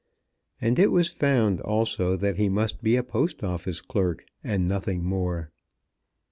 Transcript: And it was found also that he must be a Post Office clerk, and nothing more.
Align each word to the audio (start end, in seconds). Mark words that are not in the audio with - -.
And 0.59 0.79
it 0.79 0.91
was 0.91 1.09
found 1.11 1.59
also 1.61 2.17
that 2.17 2.37
he 2.37 2.49
must 2.49 2.81
be 2.81 2.95
a 2.95 3.03
Post 3.03 3.43
Office 3.43 3.81
clerk, 3.81 4.25
and 4.43 4.67
nothing 4.67 5.03
more. 5.03 5.51